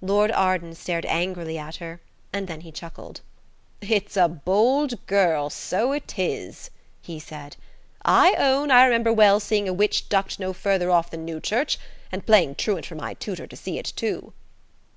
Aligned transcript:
Lord 0.00 0.32
Arden 0.32 0.74
stared 0.74 1.06
angrily 1.06 1.56
at 1.56 1.76
her, 1.76 2.00
and 2.32 2.48
then 2.48 2.62
he 2.62 2.72
chuckled. 2.72 3.20
"It's 3.80 4.16
a 4.16 4.26
bold 4.28 5.06
girl, 5.06 5.48
so 5.48 5.92
it 5.92 6.18
is," 6.18 6.70
he 7.00 7.20
said. 7.20 7.54
"I 8.04 8.34
own 8.36 8.72
I 8.72 8.84
remember 8.84 9.12
well 9.12 9.38
seeing 9.38 9.68
a 9.68 9.72
witch 9.72 10.08
ducked 10.08 10.40
no 10.40 10.52
further 10.52 10.90
off 10.90 11.08
than 11.12 11.24
Newchurch, 11.24 11.78
and 12.10 12.26
playing 12.26 12.56
truant 12.56 12.84
from 12.86 12.98
my 12.98 13.14
tutor 13.14 13.46
to 13.46 13.56
see 13.56 13.78
it, 13.78 13.92
too." 13.94 14.32